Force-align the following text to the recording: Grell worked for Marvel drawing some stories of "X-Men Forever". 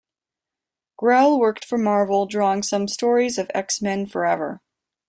Grell 0.97 1.39
worked 1.39 1.63
for 1.63 1.77
Marvel 1.77 2.25
drawing 2.25 2.63
some 2.63 2.87
stories 2.87 3.37
of 3.37 3.51
"X-Men 3.53 4.07
Forever". 4.07 4.59